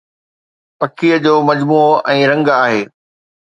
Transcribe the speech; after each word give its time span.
پکيءَ 0.79 1.15
جو 1.25 1.33
مجموعو 1.49 1.95
۽ 2.17 2.19
رنگ 2.35 2.45
آهي 2.61 2.81